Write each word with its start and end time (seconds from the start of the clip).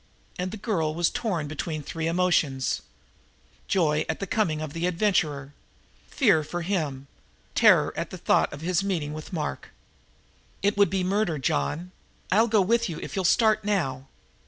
And 0.39 0.49
the 0.49 0.57
girl 0.57 0.95
was 0.95 1.11
torn 1.11 1.45
between 1.47 1.83
three 1.83 2.07
emotions: 2.07 2.81
Joy 3.67 4.03
at 4.09 4.19
the 4.19 4.25
coming 4.25 4.59
of 4.59 4.73
the 4.73 4.87
adventurer, 4.87 5.53
fear 6.07 6.43
for 6.43 6.63
him, 6.63 7.05
terror 7.53 7.93
at 7.95 8.09
the 8.09 8.17
thought 8.17 8.51
of 8.51 8.61
his 8.61 8.83
meeting 8.83 9.13
with 9.13 9.31
Mark. 9.31 9.69
"It 10.63 10.75
would 10.75 10.89
be 10.89 11.03
murder, 11.03 11.37
John! 11.37 11.91
I'll 12.31 12.47
go 12.47 12.61
with 12.61 12.89
you 12.89 12.99
if 12.99 13.15
you'll 13.15 13.25
start 13.25 13.63
now!" 13.63 14.07